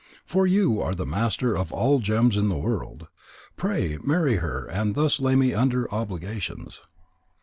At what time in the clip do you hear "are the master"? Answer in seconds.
0.81-1.55